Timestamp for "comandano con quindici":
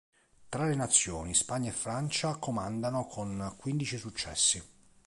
2.37-3.99